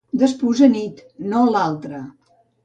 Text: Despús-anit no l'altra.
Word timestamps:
Despús-anit 0.21 1.03
no 1.35 1.43
l'altra. 1.57 2.01